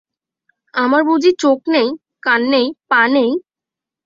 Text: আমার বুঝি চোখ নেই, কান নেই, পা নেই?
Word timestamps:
আমার 0.73 1.01
বুঝি 1.03 1.31
চোখ 1.39 1.59
নেই, 1.67 1.87
কান 2.23 2.41
নেই, 2.53 2.67
পা 2.89 3.01
নেই? 3.15 3.31